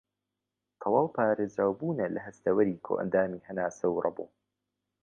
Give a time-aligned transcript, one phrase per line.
[0.81, 4.25] تەواو پارێزراوبوونە لە هەستەوەری کۆئەندامی هەناسە و رەبۆ